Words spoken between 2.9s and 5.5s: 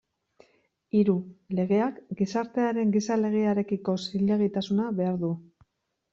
gizalegearekiko zilegitasuna behar du.